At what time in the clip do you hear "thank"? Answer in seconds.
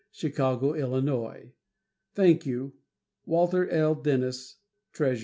2.15-2.43